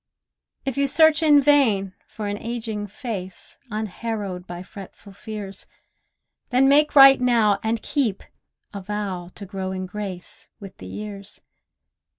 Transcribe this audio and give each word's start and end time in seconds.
If 0.65 0.77
you 0.79 0.87
search 0.87 1.21
in 1.21 1.39
vain 1.43 1.93
for 2.07 2.25
an 2.25 2.39
ageing 2.39 2.87
face 2.87 3.59
Unharrowed 3.69 4.47
by 4.47 4.63
fretful 4.63 5.13
fears, 5.13 5.67
Then 6.49 6.67
make 6.67 6.95
right 6.95 7.21
now 7.21 7.59
(and 7.61 7.83
keep) 7.83 8.23
a 8.73 8.81
vow 8.81 9.29
To 9.35 9.45
grow 9.45 9.71
in 9.71 9.85
grace 9.85 10.49
with 10.59 10.75
the 10.79 10.87
years. 10.87 11.41